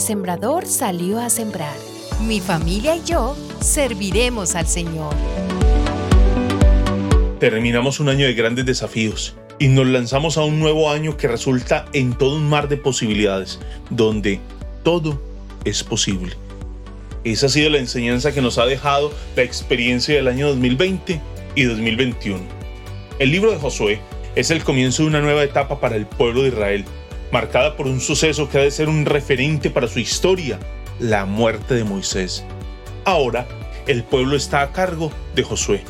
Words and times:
sembrador 0.00 0.66
salió 0.66 1.20
a 1.20 1.30
sembrar. 1.30 1.76
Mi 2.26 2.40
familia 2.40 2.96
y 2.96 3.04
yo 3.04 3.36
serviremos 3.60 4.54
al 4.54 4.66
Señor. 4.66 5.14
Terminamos 7.38 8.00
un 8.00 8.08
año 8.08 8.26
de 8.26 8.34
grandes 8.34 8.64
desafíos 8.64 9.36
y 9.58 9.68
nos 9.68 9.86
lanzamos 9.86 10.38
a 10.38 10.44
un 10.44 10.58
nuevo 10.58 10.90
año 10.90 11.16
que 11.16 11.28
resulta 11.28 11.86
en 11.92 12.14
todo 12.14 12.36
un 12.36 12.48
mar 12.48 12.68
de 12.68 12.76
posibilidades, 12.76 13.58
donde 13.90 14.40
todo 14.82 15.20
es 15.64 15.82
posible. 15.82 16.32
Esa 17.24 17.46
ha 17.46 17.48
sido 17.48 17.70
la 17.70 17.78
enseñanza 17.78 18.32
que 18.32 18.40
nos 18.40 18.58
ha 18.58 18.66
dejado 18.66 19.12
la 19.34 19.42
experiencia 19.42 20.14
del 20.14 20.28
año 20.28 20.48
2020 20.48 21.20
y 21.54 21.62
2021. 21.64 22.40
El 23.18 23.30
libro 23.30 23.50
de 23.50 23.58
Josué 23.58 24.00
es 24.36 24.50
el 24.50 24.62
comienzo 24.62 25.02
de 25.02 25.08
una 25.08 25.20
nueva 25.20 25.42
etapa 25.42 25.80
para 25.80 25.96
el 25.96 26.06
pueblo 26.06 26.42
de 26.42 26.48
Israel, 26.48 26.84
marcada 27.32 27.76
por 27.76 27.86
un 27.86 28.00
suceso 28.00 28.48
que 28.48 28.58
ha 28.58 28.62
de 28.62 28.70
ser 28.70 28.88
un 28.88 29.04
referente 29.04 29.70
para 29.70 29.88
su 29.88 29.98
historia, 29.98 30.58
la 30.98 31.24
muerte 31.24 31.74
de 31.74 31.84
Moisés. 31.84 32.44
Ahora, 33.04 33.46
el 33.86 34.02
pueblo 34.02 34.36
está 34.36 34.62
a 34.62 34.72
cargo 34.72 35.12
de 35.34 35.42
Josué, 35.42 35.82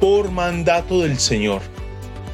por 0.00 0.30
mandato 0.30 1.00
del 1.00 1.18
Señor. 1.18 1.62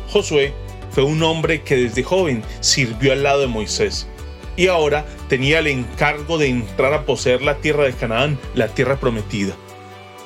Josué 0.08 0.52
fue 0.90 1.04
un 1.04 1.22
hombre 1.22 1.62
que 1.62 1.76
desde 1.76 2.02
joven 2.02 2.42
sirvió 2.60 3.12
al 3.12 3.22
lado 3.22 3.40
de 3.40 3.46
Moisés 3.46 4.08
y 4.56 4.66
ahora 4.66 5.06
tenía 5.28 5.60
el 5.60 5.68
encargo 5.68 6.36
de 6.36 6.48
entrar 6.48 6.92
a 6.92 7.06
poseer 7.06 7.42
la 7.42 7.58
tierra 7.58 7.84
de 7.84 7.92
Canaán, 7.92 8.38
la 8.54 8.68
tierra 8.68 8.98
prometida. 8.98 9.54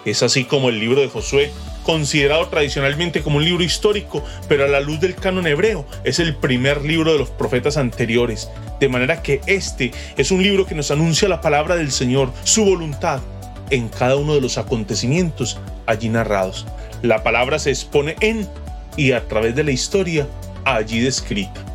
Es 0.07 0.23
así 0.23 0.45
como 0.45 0.71
el 0.71 0.81
libro 0.81 1.01
de 1.01 1.09
Josué, 1.09 1.53
considerado 1.83 2.49
tradicionalmente 2.49 3.23
como 3.23 3.39
un 3.39 3.45
libro 3.45 3.65
histórico, 3.65 4.25
pero 4.49 4.65
a 4.65 4.69
la 4.69 4.81
luz 4.81 5.01
del 5.01 5.15
canon 5.15 5.47
hebreo, 5.47 5.87
es 6.05 6.19
el 6.19 6.35
primer 6.35 6.83
libro 6.85 7.13
de 7.13 7.19
los 7.19 7.31
profetas 7.31 7.77
anteriores, 7.77 8.51
de 8.81 8.89
manera 8.89 9.23
que 9.23 9.41
este 9.47 9.93
es 10.17 10.31
un 10.31 10.43
libro 10.43 10.67
que 10.67 10.75
nos 10.75 10.91
anuncia 10.91 11.29
la 11.29 11.41
palabra 11.41 11.77
del 11.77 11.93
Señor, 11.93 12.31
su 12.45 12.65
voluntad, 12.65 13.21
en 13.71 13.89
cada 13.89 14.17
uno 14.17 14.35
de 14.35 14.41
los 14.41 14.59
acontecimientos 14.59 15.59
allí 15.87 16.09
narrados. 16.09 16.67
La 17.03 17.23
palabra 17.23 17.59
se 17.59 17.71
expone 17.71 18.17
en 18.21 18.49
y 18.97 19.13
a 19.13 19.27
través 19.27 19.55
de 19.55 19.65
la 19.65 19.71
historia 19.71 20.29
allí 20.65 21.01
descrita 21.01 21.73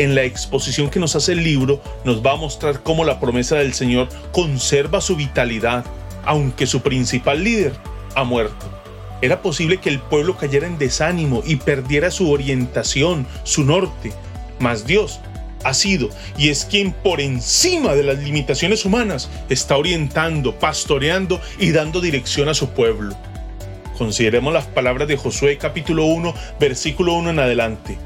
en 0.00 0.14
la 0.14 0.22
exposición 0.22 0.88
que 0.88 0.98
nos 0.98 1.14
hace 1.14 1.32
el 1.32 1.44
libro, 1.44 1.82
nos 2.04 2.24
va 2.24 2.32
a 2.32 2.36
mostrar 2.36 2.82
cómo 2.82 3.04
la 3.04 3.20
promesa 3.20 3.56
del 3.56 3.74
Señor 3.74 4.08
conserva 4.32 5.02
su 5.02 5.14
vitalidad, 5.14 5.84
aunque 6.24 6.66
su 6.66 6.80
principal 6.80 7.44
líder 7.44 7.74
ha 8.14 8.24
muerto. 8.24 8.79
Era 9.22 9.42
posible 9.42 9.78
que 9.78 9.90
el 9.90 10.00
pueblo 10.00 10.36
cayera 10.36 10.66
en 10.66 10.78
desánimo 10.78 11.42
y 11.44 11.56
perdiera 11.56 12.10
su 12.10 12.30
orientación, 12.30 13.26
su 13.44 13.64
norte, 13.64 14.12
mas 14.58 14.86
Dios 14.86 15.20
ha 15.62 15.74
sido 15.74 16.08
y 16.38 16.48
es 16.48 16.64
quien 16.64 16.92
por 16.92 17.20
encima 17.20 17.94
de 17.94 18.02
las 18.02 18.18
limitaciones 18.18 18.84
humanas 18.84 19.28
está 19.48 19.76
orientando, 19.76 20.58
pastoreando 20.58 21.40
y 21.58 21.70
dando 21.70 22.00
dirección 22.00 22.48
a 22.48 22.54
su 22.54 22.70
pueblo. 22.70 23.14
Consideremos 23.98 24.54
las 24.54 24.66
palabras 24.66 25.08
de 25.08 25.18
Josué 25.18 25.58
capítulo 25.58 26.06
1, 26.06 26.34
versículo 26.58 27.12
1 27.14 27.30
en 27.30 27.38
adelante. 27.38 27.98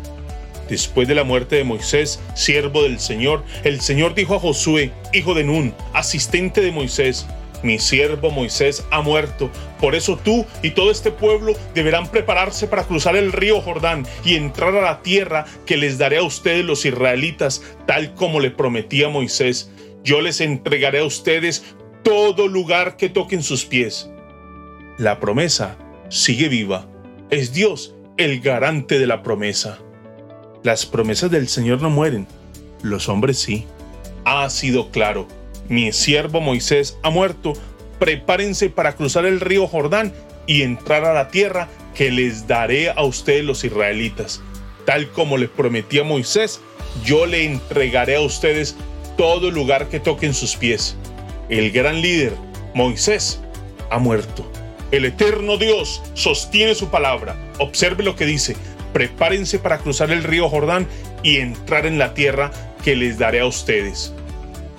Después 0.68 1.06
de 1.06 1.14
la 1.14 1.24
muerte 1.24 1.56
de 1.56 1.64
Moisés, 1.64 2.20
siervo 2.34 2.82
del 2.82 2.98
Señor, 2.98 3.44
el 3.62 3.80
Señor 3.80 4.14
dijo 4.14 4.34
a 4.34 4.40
Josué, 4.40 4.92
hijo 5.12 5.34
de 5.34 5.44
Nun, 5.44 5.74
asistente 5.92 6.62
de 6.62 6.72
Moisés, 6.72 7.26
mi 7.64 7.78
siervo 7.78 8.30
Moisés 8.30 8.84
ha 8.90 9.00
muerto, 9.00 9.50
por 9.80 9.94
eso 9.94 10.16
tú 10.16 10.46
y 10.62 10.70
todo 10.70 10.90
este 10.90 11.10
pueblo 11.10 11.54
deberán 11.74 12.10
prepararse 12.10 12.68
para 12.68 12.84
cruzar 12.84 13.16
el 13.16 13.32
río 13.32 13.60
Jordán 13.60 14.06
y 14.24 14.34
entrar 14.34 14.74
a 14.76 14.82
la 14.82 15.02
tierra 15.02 15.46
que 15.66 15.76
les 15.76 15.98
daré 15.98 16.18
a 16.18 16.22
ustedes 16.22 16.64
los 16.64 16.84
israelitas, 16.84 17.62
tal 17.86 18.14
como 18.14 18.40
le 18.40 18.50
prometí 18.50 19.02
a 19.02 19.08
Moisés. 19.08 19.70
Yo 20.04 20.20
les 20.20 20.40
entregaré 20.40 21.00
a 21.00 21.04
ustedes 21.04 21.64
todo 22.02 22.46
lugar 22.46 22.96
que 22.96 23.08
toquen 23.08 23.42
sus 23.42 23.64
pies. 23.64 24.10
La 24.98 25.18
promesa 25.18 25.76
sigue 26.10 26.48
viva. 26.48 26.86
Es 27.30 27.52
Dios 27.52 27.94
el 28.16 28.40
garante 28.40 28.98
de 28.98 29.06
la 29.06 29.22
promesa. 29.22 29.78
Las 30.62 30.86
promesas 30.86 31.30
del 31.30 31.48
Señor 31.48 31.82
no 31.82 31.90
mueren, 31.90 32.26
los 32.82 33.08
hombres 33.08 33.38
sí. 33.38 33.66
Ha 34.24 34.48
sido 34.50 34.90
claro, 34.90 35.26
mi 35.68 35.92
siervo 35.92 36.40
Moisés 36.40 36.98
ha 37.02 37.10
muerto, 37.10 37.54
prepárense 37.98 38.70
para 38.70 38.94
cruzar 38.94 39.26
el 39.26 39.40
río 39.40 39.66
Jordán 39.66 40.12
y 40.46 40.62
entrar 40.62 41.04
a 41.04 41.14
la 41.14 41.28
tierra 41.28 41.68
que 41.94 42.10
les 42.10 42.46
daré 42.46 42.90
a 42.90 43.02
ustedes 43.02 43.44
los 43.44 43.64
israelitas. 43.64 44.42
Tal 44.84 45.10
como 45.10 45.36
les 45.38 45.48
prometí 45.48 45.98
a 45.98 46.04
Moisés, 46.04 46.60
yo 47.04 47.26
le 47.26 47.44
entregaré 47.44 48.16
a 48.16 48.20
ustedes 48.20 48.76
todo 49.16 49.50
lugar 49.50 49.88
que 49.88 50.00
toquen 50.00 50.34
sus 50.34 50.56
pies. 50.56 50.96
El 51.48 51.70
gran 51.70 52.02
líder, 52.02 52.34
Moisés, 52.74 53.40
ha 53.90 53.98
muerto. 53.98 54.50
El 54.90 55.04
eterno 55.04 55.56
Dios 55.56 56.02
sostiene 56.14 56.74
su 56.74 56.88
palabra. 56.88 57.36
Observe 57.58 58.02
lo 58.02 58.16
que 58.16 58.26
dice 58.26 58.56
prepárense 58.94 59.58
para 59.58 59.78
cruzar 59.78 60.10
el 60.10 60.22
río 60.22 60.48
Jordán 60.48 60.86
y 61.22 61.38
entrar 61.38 61.84
en 61.84 61.98
la 61.98 62.14
tierra 62.14 62.50
que 62.82 62.96
les 62.96 63.18
daré 63.18 63.40
a 63.40 63.46
ustedes. 63.46 64.14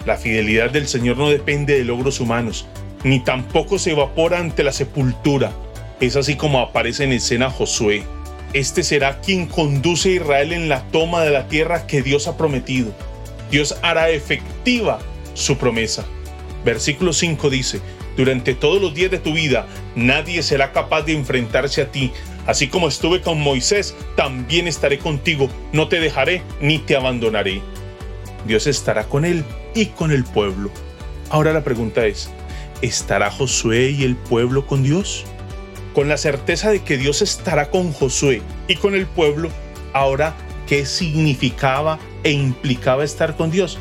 La 0.06 0.18
fidelidad 0.18 0.70
del 0.70 0.88
Señor 0.88 1.18
no 1.18 1.30
depende 1.30 1.78
de 1.78 1.84
logros 1.84 2.20
humanos, 2.20 2.68
ni 3.04 3.20
tampoco 3.20 3.80
se 3.80 3.92
evapora 3.92 4.40
ante 4.40 4.64
la 4.64 4.72
sepultura. 4.72 5.52
Es 6.00 6.16
así 6.16 6.36
como 6.36 6.60
aparece 6.60 7.04
en 7.04 7.12
escena 7.12 7.50
Josué. 7.50 8.04
Este 8.54 8.84
será 8.84 9.20
quien 9.22 9.48
conduce 9.48 10.10
a 10.10 10.14
Israel 10.14 10.54
en 10.54 10.70
la 10.70 10.84
toma 10.92 11.24
de 11.24 11.32
la 11.32 11.48
tierra 11.48 11.88
que 11.88 12.02
Dios 12.02 12.28
ha 12.28 12.38
prometido. 12.38 12.92
Dios 13.52 13.78
hará 13.82 14.10
efectiva 14.10 15.00
su 15.34 15.58
promesa. 15.58 16.06
Versículo 16.64 17.12
5 17.12 17.50
dice, 17.50 17.82
durante 18.16 18.54
todos 18.54 18.82
los 18.82 18.94
días 18.94 19.12
de 19.12 19.20
tu 19.20 19.34
vida 19.34 19.68
nadie 19.96 20.42
será 20.42 20.72
capaz 20.72 21.02
de 21.04 21.14
enfrentarse 21.14 21.82
a 21.82 21.92
ti, 21.92 22.12
Así 22.48 22.68
como 22.68 22.88
estuve 22.88 23.22
con 23.22 23.42
Moisés, 23.42 23.96
también 24.16 24.68
estaré 24.68 25.00
contigo, 25.00 25.50
no 25.74 25.88
te 25.88 26.00
dejaré 26.00 26.44
ni 26.62 26.78
te 26.78 26.96
abandonaré. 26.96 27.62
Dios 28.46 28.68
estará 28.68 29.06
con 29.06 29.26
él 29.26 29.44
y 29.74 29.88
con 29.88 30.12
el 30.12 30.24
pueblo. 30.24 30.70
Ahora 31.30 31.54
la 31.54 31.64
pregunta 31.64 32.06
es, 32.06 32.30
¿estará 32.82 33.32
Josué 33.32 33.90
y 33.92 34.04
el 34.04 34.16
pueblo 34.16 34.66
con 34.68 34.84
Dios? 34.84 35.26
Con 35.94 36.10
la 36.10 36.18
certeza 36.18 36.72
de 36.72 36.84
que 36.84 36.98
Dios 36.98 37.22
estará 37.22 37.72
con 37.72 37.92
Josué 37.92 38.42
y 38.68 38.76
con 38.76 38.96
el 38.96 39.08
pueblo, 39.08 39.50
ahora, 39.94 40.36
¿qué 40.68 40.86
significaba 40.86 42.00
e 42.24 42.32
implicaba 42.32 43.04
estar 43.04 43.36
con 43.36 43.50
Dios? 43.50 43.78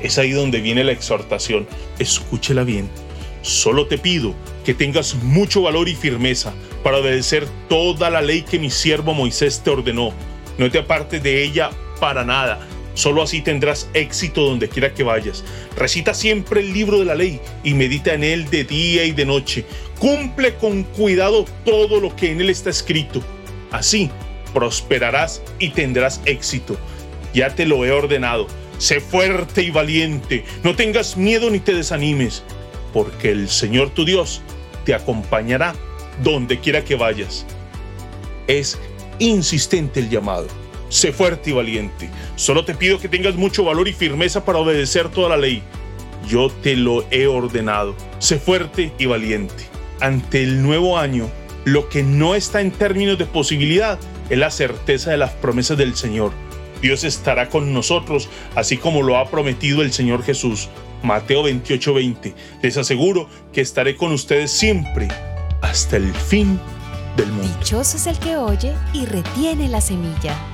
Es 0.00 0.18
ahí 0.18 0.32
donde 0.32 0.60
viene 0.60 0.84
la 0.84 0.92
exhortación. 0.92 1.66
Escúchela 1.98 2.64
bien. 2.64 2.88
Solo 3.42 3.86
te 3.86 3.98
pido 3.98 4.34
que 4.64 4.74
tengas 4.74 5.14
mucho 5.16 5.62
valor 5.62 5.88
y 5.88 5.94
firmeza 5.94 6.52
para 6.82 6.98
obedecer 6.98 7.46
toda 7.68 8.10
la 8.10 8.22
ley 8.22 8.42
que 8.42 8.58
mi 8.58 8.70
siervo 8.70 9.14
Moisés 9.14 9.62
te 9.64 9.70
ordenó. 9.70 10.12
No 10.58 10.70
te 10.70 10.78
apartes 10.78 11.22
de 11.22 11.42
ella 11.42 11.70
para 12.00 12.24
nada. 12.24 12.60
Solo 12.94 13.22
así 13.22 13.42
tendrás 13.42 13.88
éxito 13.92 14.42
donde 14.42 14.68
quiera 14.68 14.94
que 14.94 15.02
vayas. 15.02 15.44
Recita 15.76 16.14
siempre 16.14 16.60
el 16.60 16.72
libro 16.72 17.00
de 17.00 17.04
la 17.04 17.14
ley 17.14 17.40
y 17.62 17.74
medita 17.74 18.14
en 18.14 18.24
él 18.24 18.48
de 18.50 18.64
día 18.64 19.04
y 19.04 19.12
de 19.12 19.26
noche. 19.26 19.64
Cumple 19.98 20.54
con 20.54 20.84
cuidado 20.84 21.44
todo 21.64 22.00
lo 22.00 22.14
que 22.14 22.30
en 22.30 22.40
él 22.40 22.50
está 22.50 22.70
escrito. 22.70 23.20
Así 23.70 24.10
prosperarás 24.52 25.42
y 25.58 25.70
tendrás 25.70 26.20
éxito. 26.24 26.76
Ya 27.34 27.54
te 27.54 27.66
lo 27.66 27.84
he 27.84 27.90
ordenado. 27.90 28.46
Sé 28.78 29.00
fuerte 29.00 29.62
y 29.62 29.70
valiente. 29.70 30.44
No 30.62 30.76
tengas 30.76 31.16
miedo 31.16 31.50
ni 31.50 31.58
te 31.58 31.74
desanimes 31.74 32.44
porque 32.92 33.32
el 33.32 33.48
Señor 33.48 33.90
tu 33.90 34.04
Dios 34.04 34.40
te 34.84 34.94
acompañará 34.94 35.74
donde 36.22 36.60
quiera 36.60 36.84
que 36.84 36.94
vayas. 36.94 37.44
Es 38.46 38.78
insistente 39.18 40.00
el 40.00 40.08
llamado. 40.08 40.46
Sé 40.94 41.12
fuerte 41.12 41.50
y 41.50 41.52
valiente. 41.52 42.08
Solo 42.36 42.64
te 42.64 42.72
pido 42.72 43.00
que 43.00 43.08
tengas 43.08 43.34
mucho 43.34 43.64
valor 43.64 43.88
y 43.88 43.92
firmeza 43.92 44.44
para 44.44 44.60
obedecer 44.60 45.08
toda 45.08 45.28
la 45.28 45.36
ley. 45.36 45.60
Yo 46.28 46.50
te 46.50 46.76
lo 46.76 47.04
he 47.10 47.26
ordenado. 47.26 47.96
Sé 48.20 48.38
fuerte 48.38 48.92
y 48.96 49.06
valiente. 49.06 49.64
Ante 50.00 50.44
el 50.44 50.62
nuevo 50.62 50.96
año, 50.96 51.28
lo 51.64 51.88
que 51.88 52.04
no 52.04 52.36
está 52.36 52.60
en 52.60 52.70
términos 52.70 53.18
de 53.18 53.26
posibilidad 53.26 53.98
es 54.30 54.38
la 54.38 54.52
certeza 54.52 55.10
de 55.10 55.16
las 55.16 55.32
promesas 55.32 55.76
del 55.76 55.96
Señor. 55.96 56.30
Dios 56.80 57.02
estará 57.02 57.48
con 57.48 57.74
nosotros, 57.74 58.28
así 58.54 58.76
como 58.76 59.02
lo 59.02 59.16
ha 59.16 59.28
prometido 59.28 59.82
el 59.82 59.92
Señor 59.92 60.22
Jesús. 60.22 60.68
Mateo 61.02 61.42
28:20. 61.42 62.34
Les 62.62 62.76
aseguro 62.76 63.28
que 63.52 63.62
estaré 63.62 63.96
con 63.96 64.12
ustedes 64.12 64.52
siempre 64.52 65.08
hasta 65.60 65.96
el 65.96 66.14
fin 66.14 66.60
del 67.16 67.32
mundo. 67.32 67.52
Dichoso 67.58 67.96
es 67.96 68.06
el 68.06 68.16
que 68.20 68.36
oye 68.36 68.72
y 68.92 69.06
retiene 69.06 69.66
la 69.66 69.80
semilla. 69.80 70.53